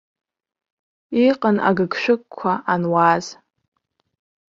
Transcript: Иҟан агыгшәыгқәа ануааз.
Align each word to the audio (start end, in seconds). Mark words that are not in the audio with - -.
Иҟан 1.27 1.57
агыгшәыгқәа 1.67 2.51
ануааз. 2.73 3.25